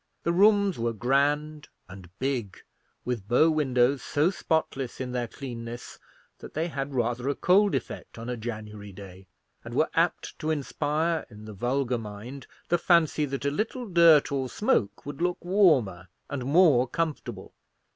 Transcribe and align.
The 0.23 0.33
rooms 0.33 0.79
were 0.79 0.93
grand 0.93 1.67
and 1.87 2.09
big, 2.17 2.57
with 3.05 3.27
bow 3.27 3.51
windows 3.51 4.01
so 4.01 4.31
spotless 4.31 4.99
in 4.99 5.11
their 5.11 5.27
cleanness 5.27 5.99
that 6.39 6.55
they 6.55 6.67
had 6.69 6.95
rather 6.95 7.29
a 7.29 7.35
cold 7.35 7.75
effect 7.75 8.17
on 8.17 8.27
a 8.27 8.35
January 8.35 8.91
day, 8.91 9.27
and 9.63 9.75
were 9.75 9.91
apt 9.93 10.39
to 10.39 10.49
inspire 10.49 11.27
in 11.29 11.45
the 11.45 11.53
vulgar 11.53 11.99
mind 11.99 12.47
the 12.67 12.79
fancy 12.79 13.25
that 13.25 13.45
a 13.45 13.51
little 13.51 13.85
dirt 13.85 14.31
or 14.31 14.49
smoke 14.49 15.05
would 15.05 15.21
look 15.21 15.45
warmer 15.45 16.07
and 16.31 16.45
more 16.47 16.87
comfortable. 16.87 17.53